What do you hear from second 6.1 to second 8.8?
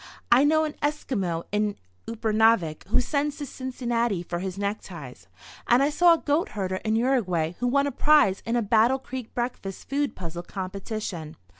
a goat herder in Uruguay who won a prize in a